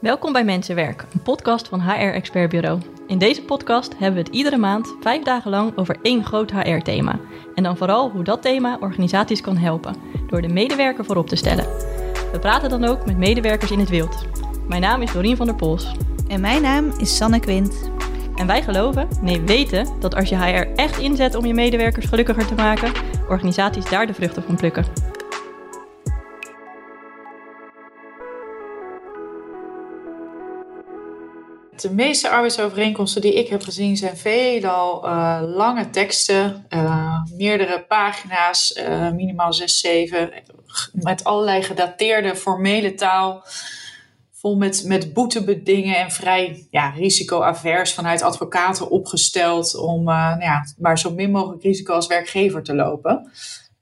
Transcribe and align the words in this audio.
Welkom 0.00 0.32
bij 0.32 0.44
Mensenwerk, 0.44 1.04
een 1.12 1.22
podcast 1.22 1.68
van 1.68 1.80
HR 1.80 2.12
Expert 2.12 2.50
Bureau. 2.50 2.80
In 3.06 3.18
deze 3.18 3.42
podcast 3.42 3.92
hebben 3.98 4.14
we 4.14 4.26
het 4.26 4.36
iedere 4.36 4.56
maand 4.56 4.94
vijf 5.00 5.22
dagen 5.22 5.50
lang 5.50 5.76
over 5.76 5.96
één 6.02 6.24
groot 6.24 6.50
HR-thema. 6.50 7.20
En 7.54 7.62
dan 7.62 7.76
vooral 7.76 8.10
hoe 8.10 8.24
dat 8.24 8.42
thema 8.42 8.76
organisaties 8.80 9.40
kan 9.40 9.56
helpen, 9.56 9.94
door 10.26 10.42
de 10.42 10.48
medewerker 10.48 11.04
voorop 11.04 11.28
te 11.28 11.36
stellen. 11.36 11.64
We 12.32 12.38
praten 12.40 12.70
dan 12.70 12.84
ook 12.84 13.06
met 13.06 13.16
medewerkers 13.16 13.70
in 13.70 13.78
het 13.78 13.88
wild. 13.88 14.24
Mijn 14.68 14.80
naam 14.80 15.02
is 15.02 15.12
Dorien 15.12 15.36
van 15.36 15.46
der 15.46 15.54
Pols. 15.56 15.94
En 16.28 16.40
mijn 16.40 16.62
naam 16.62 16.92
is 16.98 17.16
Sanne 17.16 17.40
Quint. 17.40 17.90
En 18.36 18.46
wij 18.46 18.62
geloven, 18.62 19.08
nee 19.20 19.40
weten, 19.40 19.88
dat 20.00 20.14
als 20.14 20.28
je 20.28 20.36
HR 20.36 20.74
echt 20.74 20.98
inzet 20.98 21.34
om 21.34 21.46
je 21.46 21.54
medewerkers 21.54 22.06
gelukkiger 22.06 22.46
te 22.46 22.54
maken, 22.54 22.92
organisaties 23.28 23.88
daar 23.88 24.06
de 24.06 24.14
vruchten 24.14 24.42
van 24.42 24.56
plukken. 24.56 24.84
De 31.80 31.94
meeste 31.94 32.28
arbeidsovereenkomsten 32.28 33.22
die 33.22 33.34
ik 33.34 33.48
heb 33.48 33.62
gezien 33.62 33.96
zijn 33.96 34.16
veelal 34.16 35.04
uh, 35.04 35.40
lange 35.44 35.90
teksten, 35.90 36.66
uh, 36.70 37.22
meerdere 37.36 37.84
pagina's, 37.88 38.76
uh, 38.76 39.10
minimaal 39.10 39.52
6, 39.52 39.80
7, 39.80 40.30
met 40.92 41.24
allerlei 41.24 41.62
gedateerde 41.62 42.36
formele 42.36 42.94
taal, 42.94 43.44
vol 44.32 44.56
met, 44.56 44.84
met 44.86 45.12
boetebedingen 45.12 45.96
en 45.96 46.10
vrij 46.10 46.66
ja, 46.70 46.88
risicoavers 46.88 47.94
vanuit 47.94 48.22
advocaten 48.22 48.90
opgesteld 48.90 49.76
om 49.76 50.04
nou 50.04 50.40
ja, 50.40 50.64
maar 50.78 50.98
zo 50.98 51.10
min 51.10 51.30
mogelijk 51.30 51.62
risico 51.62 51.94
als 51.94 52.06
werkgever 52.06 52.62
te 52.62 52.74
lopen. 52.74 53.30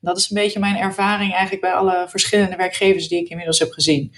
Dat 0.00 0.16
is 0.16 0.30
een 0.30 0.36
beetje 0.36 0.60
mijn 0.60 0.76
ervaring 0.76 1.32
eigenlijk 1.32 1.62
bij 1.62 1.72
alle 1.72 2.06
verschillende 2.08 2.56
werkgevers 2.56 3.08
die 3.08 3.20
ik 3.20 3.28
inmiddels 3.28 3.58
heb 3.58 3.70
gezien. 3.70 4.14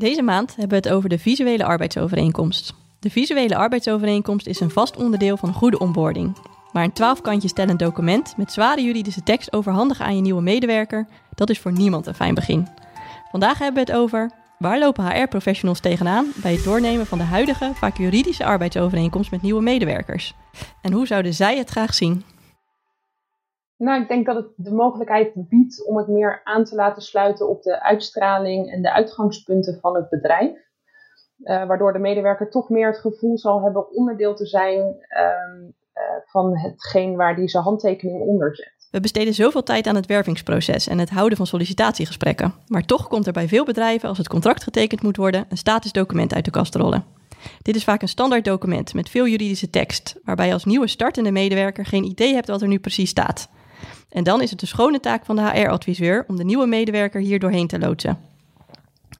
Deze 0.00 0.22
maand 0.22 0.50
hebben 0.56 0.82
we 0.82 0.88
het 0.88 0.96
over 0.96 1.08
de 1.08 1.18
visuele 1.18 1.64
arbeidsovereenkomst. 1.64 2.74
De 2.98 3.10
visuele 3.10 3.56
arbeidsovereenkomst 3.56 4.46
is 4.46 4.60
een 4.60 4.70
vast 4.70 4.96
onderdeel 4.96 5.36
van 5.36 5.48
een 5.48 5.54
goede 5.54 5.78
onboarding. 5.78 6.36
Maar 6.72 6.84
een 6.84 6.92
twaalf 6.92 7.20
kantjes 7.20 7.52
tellend 7.52 7.78
document 7.78 8.34
met 8.36 8.52
zware 8.52 8.82
juridische 8.82 9.22
tekst 9.22 9.52
overhandigen 9.52 10.04
aan 10.04 10.16
je 10.16 10.22
nieuwe 10.22 10.42
medewerker, 10.42 11.06
dat 11.34 11.50
is 11.50 11.58
voor 11.58 11.72
niemand 11.72 12.06
een 12.06 12.14
fijn 12.14 12.34
begin. 12.34 12.68
Vandaag 13.30 13.58
hebben 13.58 13.84
we 13.84 13.92
het 13.92 14.00
over 14.00 14.30
waar 14.58 14.78
lopen 14.78 15.04
HR-professionals 15.04 15.80
tegenaan 15.80 16.26
bij 16.34 16.52
het 16.52 16.64
doornemen 16.64 17.06
van 17.06 17.18
de 17.18 17.24
huidige, 17.24 17.72
vaak 17.74 17.96
juridische 17.96 18.44
arbeidsovereenkomst 18.44 19.30
met 19.30 19.42
nieuwe 19.42 19.62
medewerkers. 19.62 20.34
En 20.82 20.92
hoe 20.92 21.06
zouden 21.06 21.34
zij 21.34 21.58
het 21.58 21.70
graag 21.70 21.94
zien? 21.94 22.24
Nou, 23.80 24.02
ik 24.02 24.08
denk 24.08 24.26
dat 24.26 24.36
het 24.36 24.46
de 24.56 24.72
mogelijkheid 24.72 25.32
biedt 25.34 25.86
om 25.86 25.96
het 25.96 26.08
meer 26.08 26.40
aan 26.44 26.64
te 26.64 26.74
laten 26.74 27.02
sluiten 27.02 27.48
op 27.48 27.62
de 27.62 27.82
uitstraling 27.82 28.72
en 28.72 28.82
de 28.82 28.92
uitgangspunten 28.92 29.78
van 29.80 29.94
het 29.94 30.08
bedrijf. 30.08 30.50
Uh, 31.38 31.66
waardoor 31.66 31.92
de 31.92 31.98
medewerker 31.98 32.50
toch 32.50 32.68
meer 32.68 32.86
het 32.86 32.98
gevoel 32.98 33.38
zal 33.38 33.62
hebben 33.62 33.90
onderdeel 33.90 34.34
te 34.34 34.46
zijn 34.46 34.78
uh, 34.78 34.86
uh, 34.86 36.02
van 36.24 36.58
hetgeen 36.58 37.16
waar 37.16 37.36
die 37.36 37.48
zijn 37.48 37.62
handtekening 37.62 38.20
onder 38.20 38.56
zet. 38.56 38.88
We 38.90 39.00
besteden 39.00 39.34
zoveel 39.34 39.62
tijd 39.62 39.86
aan 39.86 39.94
het 39.94 40.06
wervingsproces 40.06 40.88
en 40.88 40.98
het 40.98 41.10
houden 41.10 41.36
van 41.36 41.46
sollicitatiegesprekken. 41.46 42.54
Maar 42.66 42.84
toch 42.84 43.08
komt 43.08 43.26
er 43.26 43.32
bij 43.32 43.48
veel 43.48 43.64
bedrijven, 43.64 44.08
als 44.08 44.18
het 44.18 44.28
contract 44.28 44.62
getekend 44.62 45.02
moet 45.02 45.16
worden, 45.16 45.44
een 45.48 45.56
statusdocument 45.56 46.34
uit 46.34 46.44
de 46.44 46.50
kast 46.50 46.74
rollen. 46.74 47.04
Dit 47.62 47.76
is 47.76 47.84
vaak 47.84 48.02
een 48.02 48.08
standaard 48.08 48.44
document 48.44 48.94
met 48.94 49.08
veel 49.08 49.26
juridische 49.26 49.70
tekst, 49.70 50.20
waarbij 50.24 50.46
je 50.46 50.52
als 50.52 50.64
nieuwe 50.64 50.88
startende 50.88 51.30
medewerker 51.30 51.86
geen 51.86 52.04
idee 52.04 52.34
hebt 52.34 52.48
wat 52.48 52.62
er 52.62 52.68
nu 52.68 52.78
precies 52.78 53.10
staat. 53.10 53.48
En 54.10 54.24
dan 54.24 54.42
is 54.42 54.50
het 54.50 54.60
de 54.60 54.66
schone 54.66 55.00
taak 55.00 55.24
van 55.24 55.36
de 55.36 55.50
HR-adviseur 55.50 56.24
om 56.28 56.36
de 56.36 56.44
nieuwe 56.44 56.66
medewerker 56.66 57.20
hier 57.20 57.38
doorheen 57.38 57.66
te 57.66 57.78
loodsen. 57.78 58.18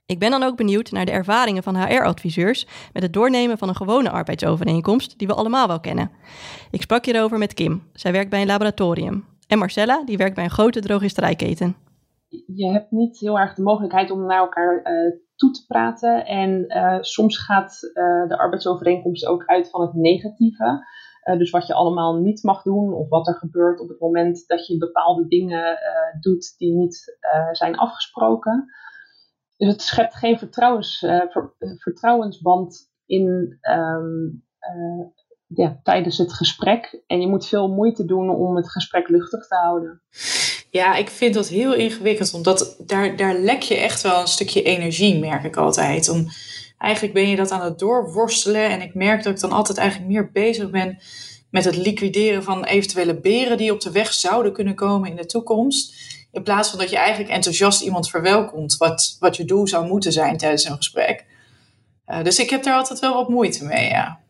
Ik 0.07 0.19
ben 0.19 0.31
dan 0.31 0.43
ook 0.43 0.57
benieuwd 0.57 0.91
naar 0.91 1.05
de 1.05 1.11
ervaringen 1.11 1.63
van 1.63 1.77
HR-adviseurs 1.77 2.67
met 2.93 3.03
het 3.03 3.13
doornemen 3.13 3.59
van 3.59 3.69
een 3.69 3.77
gewone 3.77 4.11
arbeidsovereenkomst 4.11 5.19
die 5.19 5.27
we 5.27 5.35
allemaal 5.35 5.67
wel 5.67 5.81
kennen. 5.81 6.11
Ik 6.71 6.83
sprak 6.83 7.05
hierover 7.05 7.39
met 7.39 7.55
Kim. 7.55 7.83
Zij 7.93 8.13
werkt 8.13 8.31
bij 8.31 8.41
een 8.41 8.47
laboratorium. 8.47 9.25
En 9.47 9.59
Marcella, 9.59 10.03
die 10.05 10.17
werkt 10.17 10.35
bij 10.35 10.45
een 10.45 10.51
grote 10.51 10.81
drogisterijketen. 10.81 11.77
Je 12.47 12.71
hebt 12.73 12.91
niet 12.91 13.19
heel 13.19 13.39
erg 13.39 13.55
de 13.55 13.63
mogelijkheid 13.63 14.11
om 14.11 14.27
naar 14.27 14.39
elkaar 14.39 14.81
uh, 14.85 15.13
toe 15.37 15.51
te 15.51 15.65
praten. 15.67 16.27
En 16.27 16.65
uh, 16.69 16.97
soms 17.01 17.39
gaat 17.39 17.79
uh, 17.83 18.29
de 18.29 18.39
arbeidsovereenkomst 18.39 19.27
ook 19.27 19.45
uit 19.47 19.71
van 19.71 19.81
het 19.81 19.95
negatieve. 19.95 20.87
Uh, 21.25 21.39
dus 21.39 21.51
wat 21.51 21.67
je 21.67 21.75
allemaal 21.75 22.17
niet 22.17 22.43
mag 22.43 22.63
doen 22.63 22.95
of 22.95 23.09
wat 23.09 23.29
er 23.29 23.35
gebeurt 23.35 23.81
op 23.81 23.89
het 23.89 24.01
moment 24.01 24.45
dat 24.47 24.67
je 24.67 24.79
bepaalde 24.79 25.29
dingen 25.29 25.73
uh, 25.73 26.21
doet 26.21 26.55
die 26.59 26.73
niet 26.73 27.19
uh, 27.35 27.53
zijn 27.53 27.77
afgesproken. 27.77 28.71
Dus 29.57 29.69
het 29.69 29.83
schept 29.83 30.15
geen 30.15 30.39
ver, 30.39 31.55
vertrouwensband 31.79 32.91
in, 33.07 33.59
um, 33.71 34.45
ja, 35.47 35.81
tijdens 35.83 36.19
het 36.19 36.33
gesprek. 36.33 37.03
En 37.07 37.21
je 37.21 37.29
moet 37.29 37.47
veel 37.47 37.69
moeite 37.69 38.05
doen 38.05 38.31
om 38.31 38.57
het 38.57 38.71
gesprek 38.71 39.09
luchtig 39.09 39.47
te 39.47 39.55
houden. 39.55 40.03
Ja, 40.71 40.95
ik 40.95 41.09
vind 41.09 41.35
dat 41.35 41.49
heel 41.49 41.75
ingewikkeld, 41.75 42.35
omdat 42.35 42.83
daar, 42.87 43.17
daar 43.17 43.35
lek 43.35 43.63
je 43.63 43.77
echt 43.77 44.03
wel 44.03 44.21
een 44.21 44.27
stukje 44.27 44.63
energie, 44.63 45.19
merk 45.19 45.45
ik 45.45 45.57
altijd. 45.57 46.09
Om, 46.09 46.27
eigenlijk 46.81 47.15
ben 47.15 47.29
je 47.29 47.37
dat 47.37 47.51
aan 47.51 47.65
het 47.65 47.79
doorworstelen. 47.79 48.71
En 48.71 48.83
ik 48.83 48.95
merk 48.95 49.23
dat 49.23 49.33
ik 49.33 49.41
dan 49.41 49.53
altijd 49.53 49.79
eigenlijk 49.79 50.11
meer 50.11 50.31
bezig 50.33 50.71
ben 50.71 50.99
met 51.51 51.65
het 51.65 51.77
liquideren 51.77 52.43
van 52.43 52.65
eventuele 52.65 53.21
beren 53.21 53.57
die 53.57 53.73
op 53.73 53.81
de 53.81 53.91
weg 53.91 54.13
zouden 54.13 54.53
kunnen 54.53 54.75
komen 54.75 55.11
in 55.11 55.17
de 55.17 55.27
toekomst. 55.27 55.95
In 56.33 56.43
plaats 56.43 56.71
van 56.71 56.79
dat 56.79 56.91
je 56.91 56.97
eigenlijk 56.97 57.31
enthousiast 57.31 57.83
iemand 57.83 58.11
verwelkomt, 58.11 58.77
wat, 58.77 59.17
wat 59.21 59.37
je 59.37 59.45
doel 59.45 59.67
zou 59.67 59.87
moeten 59.87 60.13
zijn 60.13 60.37
tijdens 60.37 60.65
een 60.65 60.77
gesprek. 60.77 61.25
Uh, 62.07 62.23
dus 62.23 62.39
ik 62.39 62.51
heb 62.51 62.63
daar 62.63 62.77
altijd 62.77 62.99
wel 62.99 63.15
wat 63.15 63.29
moeite 63.29 63.65
mee, 63.65 63.89
ja. 63.89 64.21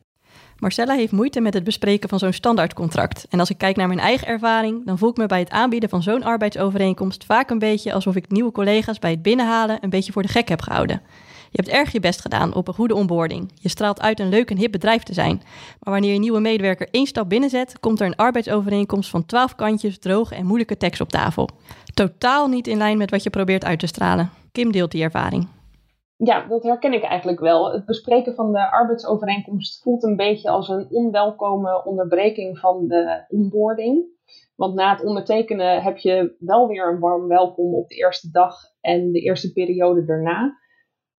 Marcella 0.59 0.95
heeft 0.95 1.13
moeite 1.13 1.41
met 1.41 1.55
het 1.55 1.65
bespreken 1.65 2.09
van 2.09 2.19
zo'n 2.19 2.33
standaardcontract. 2.33 3.27
En 3.31 3.41
als 3.41 3.51
ik 3.51 3.59
kijk 3.59 3.77
naar 3.77 3.87
mijn 3.87 4.01
eigen 4.01 4.27
ervaring, 4.27 4.87
dan 4.87 4.99
voel 4.99 5.11
ik 5.11 5.17
me 5.17 5.27
bij 5.27 5.39
het 5.39 5.51
aanbieden 5.51 5.89
van 5.89 6.03
zo'n 6.03 6.23
arbeidsovereenkomst 6.23 7.25
vaak 7.25 7.51
een 7.51 7.59
beetje 7.59 7.93
alsof 7.93 8.17
ik 8.17 8.31
nieuwe 8.31 8.53
collega's 8.53 8.99
bij 8.99 9.11
het 9.11 9.23
binnenhalen 9.23 9.79
een 9.81 9.91
beetje 9.91 10.13
voor 10.13 10.23
de 10.23 10.29
gek 10.29 10.49
heb 10.49 10.61
gehouden. 10.61 11.03
Je 11.51 11.63
hebt 11.63 11.69
erg 11.69 11.93
je 11.93 12.01
best 12.01 12.21
gedaan 12.21 12.55
op 12.55 12.69
een 12.69 12.75
goede 12.75 12.95
onboarding. 12.95 13.53
Je 13.55 13.69
straalt 13.69 14.01
uit 14.01 14.21
een 14.21 14.29
leuk 14.29 14.51
en 14.51 14.57
hip 14.57 14.73
bedrijf 14.73 15.03
te 15.03 15.15
zijn. 15.15 15.43
Maar 15.81 15.93
wanneer 15.93 16.13
je 16.13 16.19
nieuwe 16.19 16.41
medewerker 16.41 16.89
één 16.91 17.07
stap 17.07 17.29
binnenzet, 17.29 17.81
komt 17.81 18.01
er 18.01 18.07
een 18.07 18.17
arbeidsovereenkomst 18.17 19.11
van 19.11 19.27
twaalf 19.27 19.55
kantjes, 19.55 19.99
droge 19.99 20.35
en 20.35 20.47
moeilijke 20.47 20.77
tekst 20.77 21.01
op 21.01 21.09
tafel. 21.09 21.49
Totaal 21.95 22.49
niet 22.49 22.67
in 22.67 22.79
lijn 22.79 22.99
met 22.99 23.11
wat 23.11 23.23
je 23.23 23.31
probeert 23.31 23.65
uit 23.65 23.79
te 23.79 23.87
stralen. 23.87 24.31
Kim 24.53 24.73
deelt 24.73 24.91
die 24.91 25.03
ervaring. 25.03 25.49
Ja, 26.17 26.47
dat 26.47 26.63
herken 26.63 26.93
ik 26.93 27.03
eigenlijk 27.03 27.41
wel. 27.41 27.73
Het 27.73 27.85
bespreken 27.85 28.35
van 28.35 28.53
de 28.53 28.71
arbeidsovereenkomst 28.71 29.83
voelt 29.83 30.03
een 30.03 30.17
beetje 30.17 30.51
als 30.51 30.69
een 30.69 30.87
onwelkome 30.91 31.85
onderbreking 31.85 32.59
van 32.59 32.89
de 32.89 33.25
onboarding. 33.29 34.05
Want 34.57 34.75
na 34.75 34.91
het 34.91 35.05
ondertekenen 35.05 35.83
heb 35.83 35.97
je 35.97 36.37
wel 36.39 36.69
weer 36.69 36.93
een 36.93 36.99
warm 36.99 37.29
welkom 37.29 37.75
op 37.75 37.89
de 37.89 37.95
eerste 37.95 38.31
dag 38.31 38.55
en 38.81 39.13
de 39.13 39.21
eerste 39.21 39.53
periode 39.53 40.05
daarna. 40.05 40.59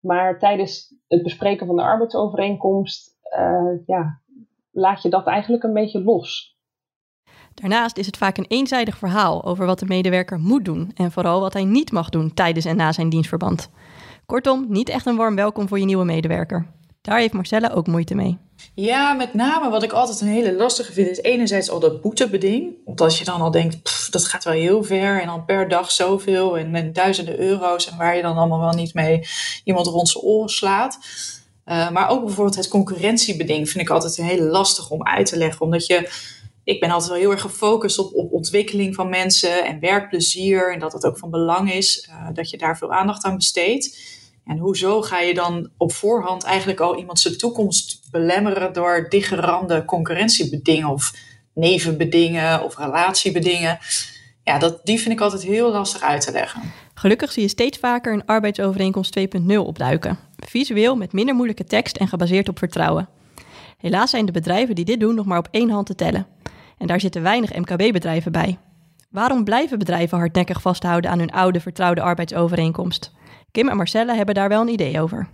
Maar 0.01 0.39
tijdens 0.39 0.95
het 1.07 1.23
bespreken 1.23 1.67
van 1.67 1.75
de 1.75 1.81
arbeidsovereenkomst, 1.81 3.17
uh, 3.37 3.85
ja, 3.85 4.21
laat 4.71 5.01
je 5.01 5.09
dat 5.09 5.27
eigenlijk 5.27 5.63
een 5.63 5.73
beetje 5.73 6.03
los. 6.03 6.59
Daarnaast 7.53 7.97
is 7.97 8.05
het 8.05 8.17
vaak 8.17 8.37
een 8.37 8.45
eenzijdig 8.47 8.97
verhaal 8.97 9.43
over 9.43 9.65
wat 9.65 9.79
de 9.79 9.85
medewerker 9.85 10.39
moet 10.39 10.65
doen 10.65 10.91
en 10.95 11.11
vooral 11.11 11.39
wat 11.39 11.53
hij 11.53 11.63
niet 11.63 11.91
mag 11.91 12.09
doen 12.09 12.33
tijdens 12.33 12.65
en 12.65 12.75
na 12.75 12.91
zijn 12.91 13.09
dienstverband. 13.09 13.69
Kortom, 14.25 14.65
niet 14.69 14.89
echt 14.89 15.05
een 15.05 15.15
warm 15.15 15.35
welkom 15.35 15.67
voor 15.67 15.79
je 15.79 15.85
nieuwe 15.85 16.05
medewerker. 16.05 16.67
Daar 17.01 17.17
heeft 17.17 17.33
Marcella 17.33 17.69
ook 17.69 17.87
moeite 17.87 18.15
mee. 18.15 18.37
Ja, 18.73 19.13
met 19.13 19.33
name 19.33 19.69
wat 19.69 19.83
ik 19.83 19.91
altijd 19.91 20.21
een 20.21 20.27
hele 20.27 20.53
lastige 20.53 20.93
vind, 20.93 21.09
is 21.09 21.21
enerzijds 21.21 21.69
al 21.69 21.79
dat 21.79 22.01
boetebeding. 22.01 22.73
Omdat 22.85 23.17
je 23.17 23.25
dan 23.25 23.41
al 23.41 23.51
denkt, 23.51 24.11
dat 24.11 24.25
gaat 24.25 24.43
wel 24.43 24.53
heel 24.53 24.83
ver 24.83 25.21
en 25.21 25.27
dan 25.27 25.45
per 25.45 25.67
dag 25.67 25.91
zoveel 25.91 26.57
en 26.57 26.71
met 26.71 26.95
duizenden 26.95 27.39
euro's 27.39 27.89
en 27.89 27.97
waar 27.97 28.15
je 28.15 28.21
dan 28.21 28.37
allemaal 28.37 28.59
wel 28.59 28.73
niet 28.73 28.93
mee 28.93 29.27
iemand 29.63 29.87
rond 29.87 30.09
zijn 30.09 30.23
oren 30.23 30.49
slaat. 30.49 30.99
Uh, 31.65 31.89
maar 31.91 32.09
ook 32.09 32.25
bijvoorbeeld 32.25 32.55
het 32.55 32.67
concurrentiebeding 32.67 33.69
vind 33.69 33.83
ik 33.83 33.89
altijd 33.89 34.17
een 34.17 34.25
hele 34.25 34.43
lastig 34.43 34.89
om 34.89 35.03
uit 35.03 35.25
te 35.25 35.37
leggen. 35.37 35.61
Omdat 35.61 35.85
je, 35.85 36.11
ik 36.63 36.79
ben 36.79 36.91
altijd 36.91 37.09
wel 37.09 37.19
heel 37.19 37.31
erg 37.31 37.41
gefocust 37.41 37.99
op, 37.99 38.13
op 38.13 38.31
ontwikkeling 38.31 38.95
van 38.95 39.09
mensen 39.09 39.65
en 39.65 39.79
werkplezier. 39.79 40.73
En 40.73 40.79
dat 40.79 40.93
het 40.93 41.05
ook 41.05 41.17
van 41.17 41.29
belang 41.29 41.73
is 41.73 42.07
uh, 42.09 42.27
dat 42.33 42.49
je 42.49 42.57
daar 42.57 42.77
veel 42.77 42.93
aandacht 42.93 43.23
aan 43.23 43.35
besteedt. 43.35 43.99
En 44.45 44.57
hoezo 44.57 45.01
ga 45.01 45.19
je 45.19 45.33
dan 45.33 45.69
op 45.77 45.93
voorhand 45.93 46.43
eigenlijk 46.43 46.79
al 46.79 46.97
iemand 46.97 47.19
zijn 47.19 47.37
toekomst 47.37 48.00
belemmeren 48.11 48.73
door 48.73 49.05
dichtgerande 49.09 49.85
concurrentiebedingen 49.85 50.89
of 50.89 51.13
nevenbedingen 51.53 52.63
of 52.63 52.77
relatiebedingen? 52.77 53.79
Ja, 54.43 54.59
dat, 54.59 54.79
die 54.83 54.99
vind 54.99 55.13
ik 55.13 55.21
altijd 55.21 55.43
heel 55.43 55.71
lastig 55.71 56.01
uit 56.01 56.21
te 56.21 56.31
leggen. 56.31 56.61
Gelukkig 56.93 57.31
zie 57.31 57.43
je 57.43 57.49
steeds 57.49 57.77
vaker 57.77 58.13
een 58.13 58.25
arbeidsovereenkomst 58.25 59.19
2.0 59.19 59.55
opduiken. 59.57 60.17
Visueel 60.35 60.95
met 60.95 61.13
minder 61.13 61.35
moeilijke 61.35 61.63
tekst 61.63 61.97
en 61.97 62.07
gebaseerd 62.07 62.49
op 62.49 62.57
vertrouwen. 62.57 63.09
Helaas 63.77 64.09
zijn 64.09 64.25
de 64.25 64.31
bedrijven 64.31 64.75
die 64.75 64.85
dit 64.85 64.99
doen 64.99 65.15
nog 65.15 65.25
maar 65.25 65.37
op 65.37 65.47
één 65.51 65.69
hand 65.69 65.85
te 65.85 65.95
tellen. 65.95 66.27
En 66.77 66.87
daar 66.87 66.99
zitten 66.99 67.21
weinig 67.21 67.53
MKB-bedrijven 67.53 68.31
bij. 68.31 68.57
Waarom 69.09 69.43
blijven 69.43 69.79
bedrijven 69.79 70.17
hardnekkig 70.17 70.61
vasthouden 70.61 71.11
aan 71.11 71.19
hun 71.19 71.31
oude 71.31 71.59
vertrouwde 71.59 72.01
arbeidsovereenkomst? 72.01 73.11
Kim 73.51 73.69
en 73.69 73.77
Marcella 73.77 74.15
hebben 74.15 74.35
daar 74.35 74.49
wel 74.49 74.61
een 74.61 74.67
idee 74.67 75.01
over. 75.01 75.27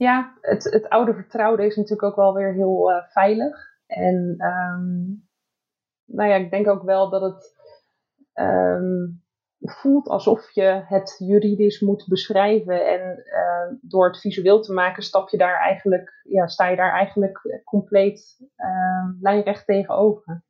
Ja, 0.00 0.38
het, 0.40 0.64
het 0.64 0.88
oude 0.88 1.14
vertrouwde 1.14 1.66
is 1.66 1.76
natuurlijk 1.76 2.02
ook 2.02 2.16
wel 2.16 2.34
weer 2.34 2.52
heel 2.52 2.90
uh, 2.90 3.02
veilig. 3.06 3.56
En 3.86 4.36
um, 4.38 5.28
nou 6.04 6.28
ja, 6.28 6.34
ik 6.34 6.50
denk 6.50 6.68
ook 6.68 6.82
wel 6.82 7.10
dat 7.10 7.20
het 7.20 7.54
um, 8.34 9.22
voelt 9.60 10.08
alsof 10.08 10.50
je 10.50 10.82
het 10.84 11.14
juridisch 11.18 11.80
moet 11.80 12.06
beschrijven. 12.08 12.86
En 12.86 13.24
uh, 13.26 13.78
door 13.80 14.06
het 14.06 14.20
visueel 14.20 14.60
te 14.60 14.72
maken, 14.72 15.02
stap 15.02 15.28
je 15.28 15.36
daar 15.36 15.58
eigenlijk, 15.58 16.10
ja, 16.22 16.46
sta 16.46 16.68
je 16.68 16.76
daar 16.76 16.92
eigenlijk 16.92 17.60
compleet 17.64 18.36
uh, 18.56 19.20
lijnrecht 19.20 19.66
tegenover. 19.66 20.44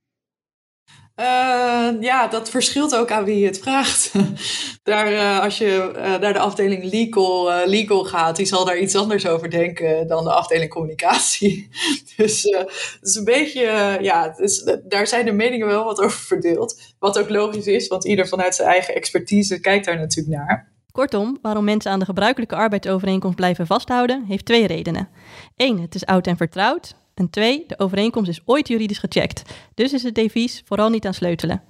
Uh, 1.20 1.90
ja, 2.00 2.28
dat 2.28 2.50
verschilt 2.50 2.96
ook 2.96 3.10
aan 3.10 3.24
wie 3.24 3.46
het 3.46 3.58
vraagt. 3.58 4.12
daar, 4.82 5.12
uh, 5.12 5.40
als 5.40 5.58
je 5.58 5.92
uh, 5.96 6.02
naar 6.02 6.32
de 6.32 6.38
afdeling 6.38 6.84
legal, 6.84 7.66
legal 7.66 8.04
gaat, 8.04 8.36
die 8.36 8.46
zal 8.46 8.64
daar 8.64 8.78
iets 8.78 8.96
anders 8.96 9.26
over 9.26 9.50
denken 9.50 10.06
dan 10.06 10.24
de 10.24 10.32
afdeling 10.32 10.70
communicatie. 10.70 11.68
dus 12.16 12.42
het 12.42 12.98
is 13.02 13.14
een 13.14 13.24
beetje, 13.24 13.98
ja, 14.00 14.34
is, 14.36 14.76
daar 14.84 15.06
zijn 15.06 15.24
de 15.24 15.32
meningen 15.32 15.66
wel 15.66 15.84
wat 15.84 16.00
over 16.00 16.18
verdeeld. 16.18 16.80
Wat 16.98 17.18
ook 17.18 17.28
logisch 17.28 17.66
is, 17.66 17.88
want 17.88 18.04
ieder 18.04 18.28
vanuit 18.28 18.54
zijn 18.54 18.68
eigen 18.68 18.94
expertise 18.94 19.60
kijkt 19.60 19.84
daar 19.84 19.98
natuurlijk 19.98 20.36
naar. 20.36 20.72
Kortom, 20.92 21.38
waarom 21.42 21.64
mensen 21.64 21.90
aan 21.90 21.98
de 21.98 22.04
gebruikelijke 22.04 22.54
arbeidsovereenkomst 22.54 23.36
blijven 23.36 23.66
vasthouden, 23.66 24.24
heeft 24.24 24.44
twee 24.44 24.66
redenen. 24.66 25.08
Eén, 25.56 25.80
het 25.80 25.94
is 25.94 26.06
oud 26.06 26.26
en 26.26 26.36
vertrouwd. 26.36 26.94
En 27.20 27.30
twee, 27.30 27.64
de 27.66 27.78
overeenkomst 27.78 28.30
is 28.30 28.42
ooit 28.44 28.68
juridisch 28.68 28.98
gecheckt. 28.98 29.68
Dus 29.74 29.92
is 29.92 30.02
het 30.02 30.14
devies 30.14 30.62
vooral 30.64 30.90
niet 30.90 31.06
aan 31.06 31.14
sleutelen. 31.14 31.62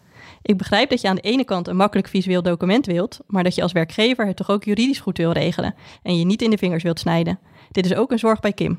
Ik 0.43 0.57
begrijp 0.57 0.91
dat 0.91 1.01
je 1.01 1.09
aan 1.09 1.15
de 1.15 1.21
ene 1.21 1.45
kant 1.45 1.69
een 1.69 1.77
makkelijk 1.77 2.09
visueel 2.09 2.43
document 2.43 2.87
wilt, 2.87 3.21
maar 3.27 3.43
dat 3.43 3.55
je 3.55 3.63
als 3.63 3.73
werkgever 3.73 4.27
het 4.27 4.37
toch 4.37 4.51
ook 4.51 4.65
juridisch 4.65 5.01
goed 5.01 5.19
wil 5.19 5.33
regelen 5.33 5.75
en 6.03 6.19
je 6.19 6.25
niet 6.25 6.43
in 6.43 6.51
de 6.51 6.59
vingers 6.59 6.83
wilt 6.83 6.99
snijden. 6.99 7.39
Dit 7.71 7.85
is 7.85 7.95
ook 7.95 8.11
een 8.11 8.19
zorg 8.19 8.41
bij 8.41 8.53
Kim. 8.53 8.73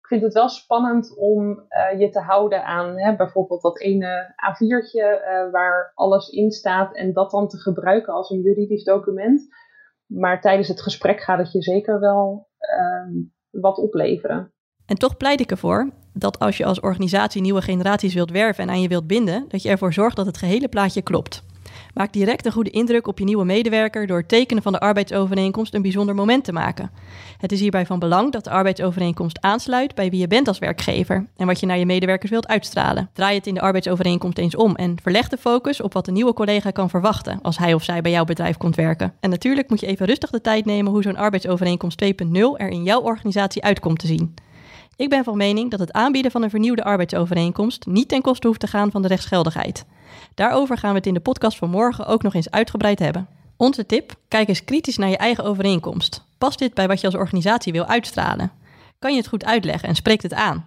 Ik 0.00 0.06
vind 0.06 0.22
het 0.22 0.32
wel 0.32 0.48
spannend 0.48 1.16
om 1.16 1.48
uh, 1.50 2.00
je 2.00 2.08
te 2.08 2.20
houden 2.20 2.64
aan 2.64 2.98
hè, 2.98 3.16
bijvoorbeeld 3.16 3.62
dat 3.62 3.80
ene 3.80 4.34
A4'tje 4.50 4.94
uh, 4.94 5.50
waar 5.50 5.92
alles 5.94 6.28
in 6.28 6.50
staat 6.50 6.96
en 6.96 7.12
dat 7.12 7.30
dan 7.30 7.48
te 7.48 7.56
gebruiken 7.56 8.12
als 8.12 8.30
een 8.30 8.40
juridisch 8.40 8.84
document. 8.84 9.48
Maar 10.06 10.40
tijdens 10.40 10.68
het 10.68 10.82
gesprek 10.82 11.20
gaat 11.20 11.38
het 11.38 11.52
je 11.52 11.62
zeker 11.62 12.00
wel 12.00 12.48
uh, 12.60 13.24
wat 13.50 13.78
opleveren. 13.78 14.52
En 14.88 14.96
toch 14.96 15.16
pleit 15.16 15.40
ik 15.40 15.50
ervoor 15.50 15.92
dat 16.18 16.38
als 16.38 16.56
je 16.56 16.64
als 16.64 16.80
organisatie 16.80 17.40
nieuwe 17.40 17.62
generaties 17.62 18.14
wilt 18.14 18.30
werven 18.30 18.64
en 18.64 18.70
aan 18.70 18.80
je 18.80 18.88
wilt 18.88 19.06
binden, 19.06 19.44
dat 19.48 19.62
je 19.62 19.68
ervoor 19.68 19.92
zorgt 19.92 20.16
dat 20.16 20.26
het 20.26 20.38
gehele 20.38 20.68
plaatje 20.68 21.02
klopt. 21.02 21.42
Maak 21.94 22.12
direct 22.12 22.46
een 22.46 22.52
goede 22.52 22.70
indruk 22.70 23.06
op 23.06 23.18
je 23.18 23.24
nieuwe 23.24 23.44
medewerker 23.44 24.06
door 24.06 24.18
het 24.18 24.28
tekenen 24.28 24.62
van 24.62 24.72
de 24.72 24.80
arbeidsovereenkomst 24.80 25.74
een 25.74 25.82
bijzonder 25.82 26.14
moment 26.14 26.44
te 26.44 26.52
maken. 26.52 26.90
Het 27.38 27.52
is 27.52 27.60
hierbij 27.60 27.86
van 27.86 27.98
belang 27.98 28.32
dat 28.32 28.44
de 28.44 28.50
arbeidsovereenkomst 28.50 29.40
aansluit 29.40 29.94
bij 29.94 30.10
wie 30.10 30.20
je 30.20 30.26
bent 30.26 30.48
als 30.48 30.58
werkgever 30.58 31.26
en 31.36 31.46
wat 31.46 31.60
je 31.60 31.66
naar 31.66 31.78
je 31.78 31.86
medewerkers 31.86 32.30
wilt 32.30 32.48
uitstralen. 32.48 33.10
Draai 33.12 33.36
het 33.36 33.46
in 33.46 33.54
de 33.54 33.60
arbeidsovereenkomst 33.60 34.38
eens 34.38 34.56
om 34.56 34.74
en 34.74 34.96
verleg 35.02 35.28
de 35.28 35.36
focus 35.36 35.80
op 35.80 35.92
wat 35.92 36.04
de 36.04 36.12
nieuwe 36.12 36.32
collega 36.32 36.70
kan 36.70 36.90
verwachten 36.90 37.38
als 37.42 37.58
hij 37.58 37.74
of 37.74 37.82
zij 37.82 38.00
bij 38.00 38.12
jouw 38.12 38.24
bedrijf 38.24 38.56
komt 38.56 38.76
werken. 38.76 39.14
En 39.20 39.30
natuurlijk 39.30 39.68
moet 39.68 39.80
je 39.80 39.86
even 39.86 40.06
rustig 40.06 40.30
de 40.30 40.40
tijd 40.40 40.64
nemen 40.64 40.92
hoe 40.92 41.02
zo'n 41.02 41.16
arbeidsovereenkomst 41.16 42.04
2.0 42.04 42.10
er 42.56 42.68
in 42.68 42.82
jouw 42.82 43.00
organisatie 43.00 43.62
uitkomt 43.62 43.98
te 43.98 44.06
zien. 44.06 44.34
Ik 44.98 45.08
ben 45.08 45.24
van 45.24 45.36
mening 45.36 45.70
dat 45.70 45.80
het 45.80 45.92
aanbieden 45.92 46.30
van 46.30 46.42
een 46.42 46.50
vernieuwde 46.50 46.84
arbeidsovereenkomst 46.84 47.86
niet 47.86 48.08
ten 48.08 48.22
koste 48.22 48.46
hoeft 48.46 48.60
te 48.60 48.66
gaan 48.66 48.90
van 48.90 49.02
de 49.02 49.08
rechtsgeldigheid. 49.08 49.84
Daarover 50.34 50.78
gaan 50.78 50.90
we 50.90 50.96
het 50.96 51.06
in 51.06 51.14
de 51.14 51.20
podcast 51.20 51.58
van 51.58 51.70
morgen 51.70 52.06
ook 52.06 52.22
nog 52.22 52.34
eens 52.34 52.50
uitgebreid 52.50 52.98
hebben. 52.98 53.28
Onze 53.56 53.86
tip: 53.86 54.14
kijk 54.28 54.48
eens 54.48 54.64
kritisch 54.64 54.96
naar 54.96 55.08
je 55.08 55.16
eigen 55.16 55.44
overeenkomst. 55.44 56.24
Past 56.38 56.58
dit 56.58 56.74
bij 56.74 56.86
wat 56.86 57.00
je 57.00 57.06
als 57.06 57.14
organisatie 57.14 57.72
wil 57.72 57.86
uitstralen? 57.86 58.52
Kan 58.98 59.12
je 59.12 59.18
het 59.18 59.28
goed 59.28 59.44
uitleggen 59.44 59.88
en 59.88 59.94
spreekt 59.94 60.22
het 60.22 60.34
aan? 60.34 60.64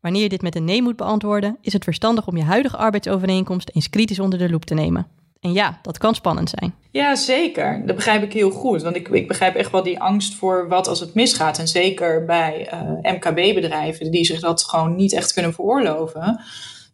Wanneer 0.00 0.22
je 0.22 0.28
dit 0.28 0.42
met 0.42 0.54
een 0.54 0.64
nee 0.64 0.82
moet 0.82 0.96
beantwoorden, 0.96 1.56
is 1.60 1.72
het 1.72 1.84
verstandig 1.84 2.26
om 2.26 2.36
je 2.36 2.44
huidige 2.44 2.76
arbeidsovereenkomst 2.76 3.70
eens 3.72 3.90
kritisch 3.90 4.20
onder 4.20 4.38
de 4.38 4.50
loep 4.50 4.64
te 4.64 4.74
nemen. 4.74 5.06
En 5.40 5.52
ja, 5.52 5.78
dat 5.82 5.98
kan 5.98 6.14
spannend 6.14 6.50
zijn. 6.58 6.74
Ja, 6.90 7.14
zeker. 7.14 7.82
Dat 7.86 7.96
begrijp 7.96 8.22
ik 8.22 8.32
heel 8.32 8.50
goed. 8.50 8.82
Want 8.82 8.96
ik, 8.96 9.08
ik 9.08 9.28
begrijp 9.28 9.54
echt 9.54 9.70
wel 9.70 9.82
die 9.82 10.00
angst 10.00 10.34
voor 10.34 10.68
wat 10.68 10.88
als 10.88 11.00
het 11.00 11.14
misgaat. 11.14 11.58
En 11.58 11.68
zeker 11.68 12.24
bij 12.24 12.72
uh, 12.72 13.12
MKB-bedrijven 13.12 14.10
die 14.10 14.24
zich 14.24 14.40
dat 14.40 14.64
gewoon 14.64 14.96
niet 14.96 15.12
echt 15.12 15.32
kunnen 15.32 15.54
veroorloven. 15.54 16.40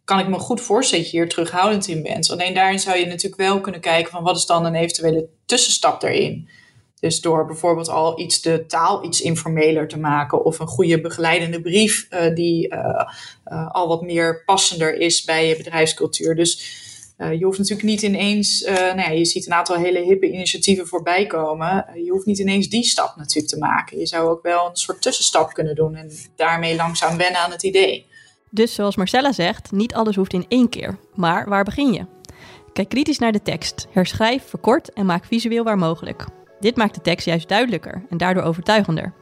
Kan 0.03 0.19
ik 0.19 0.27
me 0.27 0.39
goed 0.39 0.61
voorstellen 0.61 1.03
dat 1.03 1.13
je 1.13 1.17
hier 1.17 1.29
terughoudend 1.29 1.87
in 1.87 2.03
bent. 2.03 2.31
Alleen 2.31 2.53
daarin 2.53 2.79
zou 2.79 2.97
je 2.97 3.05
natuurlijk 3.05 3.41
wel 3.41 3.61
kunnen 3.61 3.81
kijken 3.81 4.11
van 4.11 4.23
wat 4.23 4.37
is 4.37 4.45
dan 4.45 4.65
een 4.65 4.75
eventuele 4.75 5.27
tussenstap 5.45 6.01
daarin. 6.01 6.49
Dus 6.99 7.21
door 7.21 7.45
bijvoorbeeld 7.45 7.89
al 7.89 8.19
iets 8.19 8.41
de 8.41 8.65
taal 8.65 9.05
iets 9.05 9.21
informeler 9.21 9.87
te 9.87 9.99
maken 9.99 10.45
of 10.45 10.59
een 10.59 10.67
goede 10.67 11.01
begeleidende 11.01 11.61
brief 11.61 12.07
uh, 12.09 12.35
die 12.35 12.73
uh, 12.73 13.71
al 13.71 13.87
wat 13.87 14.01
meer 14.01 14.43
passender 14.45 14.95
is 14.95 15.23
bij 15.23 15.47
je 15.47 15.57
bedrijfscultuur. 15.57 16.35
Dus 16.35 16.85
je 17.17 17.45
hoeft 17.45 17.57
natuurlijk 17.57 17.87
niet 17.87 18.01
ineens, 18.01 18.61
uh, 18.61 18.73
nou 18.73 18.97
ja, 18.97 19.09
je 19.09 19.25
ziet 19.25 19.45
een 19.45 19.53
aantal 19.53 19.75
hele 19.75 19.99
hippe 19.99 20.31
initiatieven 20.31 20.87
voorbij 20.87 21.25
komen. 21.25 21.85
Uh, 21.89 22.05
je 22.05 22.11
hoeft 22.11 22.25
niet 22.25 22.39
ineens 22.39 22.69
die 22.69 22.83
stap 22.83 23.15
natuurlijk 23.15 23.47
te 23.47 23.57
maken. 23.57 23.99
Je 23.99 24.05
zou 24.05 24.29
ook 24.29 24.43
wel 24.43 24.69
een 24.69 24.75
soort 24.75 25.01
tussenstap 25.01 25.53
kunnen 25.53 25.75
doen 25.75 25.95
en 25.95 26.11
daarmee 26.35 26.75
langzaam 26.75 27.17
wennen 27.17 27.41
aan 27.41 27.51
het 27.51 27.63
idee. 27.63 28.05
Dus 28.49 28.73
zoals 28.73 28.95
Marcella 28.95 29.31
zegt, 29.31 29.71
niet 29.71 29.93
alles 29.93 30.15
hoeft 30.15 30.33
in 30.33 30.45
één 30.47 30.69
keer. 30.69 30.97
Maar 31.15 31.49
waar 31.49 31.63
begin 31.63 31.93
je? 31.93 32.05
Kijk 32.73 32.89
kritisch 32.89 33.19
naar 33.19 33.31
de 33.31 33.41
tekst, 33.41 33.87
herschrijf, 33.91 34.43
verkort 34.43 34.93
en 34.93 35.05
maak 35.05 35.25
visueel 35.25 35.63
waar 35.63 35.77
mogelijk. 35.77 36.25
Dit 36.59 36.75
maakt 36.75 36.95
de 36.95 37.01
tekst 37.01 37.25
juist 37.25 37.49
duidelijker 37.49 38.05
en 38.09 38.17
daardoor 38.17 38.43
overtuigender. 38.43 39.13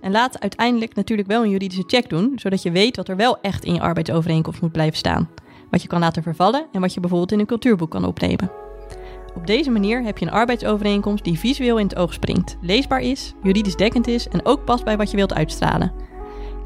En 0.00 0.10
laat 0.10 0.40
uiteindelijk 0.40 0.94
natuurlijk 0.94 1.28
wel 1.28 1.42
een 1.42 1.50
juridische 1.50 1.84
check 1.86 2.08
doen, 2.08 2.32
zodat 2.36 2.62
je 2.62 2.70
weet 2.70 2.96
wat 2.96 3.08
er 3.08 3.16
wel 3.16 3.40
echt 3.40 3.64
in 3.64 3.74
je 3.74 3.80
arbeidsovereenkomst 3.80 4.60
moet 4.60 4.72
blijven 4.72 4.98
staan 4.98 5.30
wat 5.70 5.82
je 5.82 5.88
kan 5.88 6.00
laten 6.00 6.22
vervallen 6.22 6.66
en 6.72 6.80
wat 6.80 6.94
je 6.94 7.00
bijvoorbeeld 7.00 7.32
in 7.32 7.38
een 7.38 7.46
cultuurboek 7.46 7.90
kan 7.90 8.04
opnemen. 8.04 8.50
Op 9.34 9.46
deze 9.46 9.70
manier 9.70 10.02
heb 10.02 10.18
je 10.18 10.26
een 10.26 10.32
arbeidsovereenkomst 10.32 11.24
die 11.24 11.38
visueel 11.38 11.78
in 11.78 11.86
het 11.86 11.96
oog 11.96 12.12
springt, 12.12 12.56
leesbaar 12.60 13.00
is, 13.00 13.34
juridisch 13.42 13.76
dekkend 13.76 14.06
is 14.06 14.28
en 14.28 14.46
ook 14.46 14.64
past 14.64 14.84
bij 14.84 14.96
wat 14.96 15.10
je 15.10 15.16
wilt 15.16 15.34
uitstralen. 15.34 15.92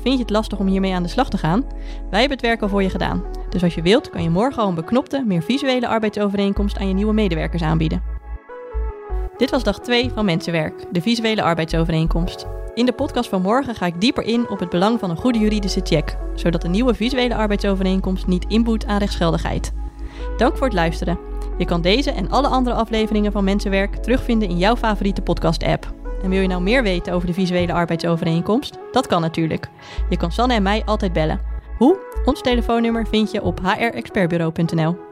Vind 0.00 0.14
je 0.14 0.22
het 0.22 0.30
lastig 0.30 0.58
om 0.58 0.66
hiermee 0.66 0.94
aan 0.94 1.02
de 1.02 1.08
slag 1.08 1.28
te 1.28 1.38
gaan? 1.38 1.64
Wij 2.10 2.20
hebben 2.20 2.38
het 2.38 2.46
werk 2.46 2.62
al 2.62 2.68
voor 2.68 2.82
je 2.82 2.90
gedaan. 2.90 3.24
Dus 3.48 3.62
als 3.62 3.74
je 3.74 3.82
wilt, 3.82 4.10
kan 4.10 4.22
je 4.22 4.30
morgen 4.30 4.62
al 4.62 4.68
een 4.68 4.74
beknopte, 4.74 5.24
meer 5.26 5.42
visuele 5.42 5.88
arbeidsovereenkomst 5.88 6.78
aan 6.78 6.88
je 6.88 6.94
nieuwe 6.94 7.12
medewerkers 7.12 7.62
aanbieden. 7.62 8.02
Dit 9.36 9.50
was 9.50 9.62
dag 9.62 9.80
2 9.80 10.10
van 10.14 10.24
Mensenwerk, 10.24 10.84
de 10.92 11.00
visuele 11.00 11.42
arbeidsovereenkomst. 11.42 12.46
In 12.74 12.86
de 12.86 12.92
podcast 12.92 13.28
van 13.28 13.42
morgen 13.42 13.74
ga 13.74 13.86
ik 13.86 14.00
dieper 14.00 14.24
in 14.24 14.48
op 14.48 14.58
het 14.58 14.68
belang 14.68 14.98
van 14.98 15.10
een 15.10 15.16
goede 15.16 15.38
juridische 15.38 15.80
check, 15.84 16.16
zodat 16.34 16.64
een 16.64 16.70
nieuwe 16.70 16.94
visuele 16.94 17.34
arbeidsovereenkomst 17.34 18.26
niet 18.26 18.44
inboet 18.48 18.86
aan 18.86 18.98
rechtsgeldigheid. 18.98 19.72
Dank 20.36 20.56
voor 20.56 20.66
het 20.66 20.76
luisteren. 20.76 21.18
Je 21.58 21.64
kan 21.64 21.80
deze 21.80 22.10
en 22.10 22.30
alle 22.30 22.48
andere 22.48 22.76
afleveringen 22.76 23.32
van 23.32 23.44
Mensenwerk 23.44 23.96
terugvinden 23.96 24.48
in 24.48 24.58
jouw 24.58 24.76
favoriete 24.76 25.22
podcast-app. 25.22 25.92
En 26.22 26.30
wil 26.30 26.40
je 26.40 26.48
nou 26.48 26.62
meer 26.62 26.82
weten 26.82 27.12
over 27.12 27.26
de 27.26 27.34
visuele 27.34 27.72
arbeidsovereenkomst? 27.72 28.78
Dat 28.92 29.06
kan 29.06 29.20
natuurlijk. 29.20 29.68
Je 30.08 30.16
kan 30.16 30.32
Sanne 30.32 30.54
en 30.54 30.62
mij 30.62 30.82
altijd 30.84 31.12
bellen. 31.12 31.40
Hoe? 31.78 31.98
Ons 32.24 32.40
telefoonnummer 32.40 33.06
vind 33.06 33.30
je 33.30 33.42
op 33.42 33.60
hrexpertbureau.nl. 33.62 35.03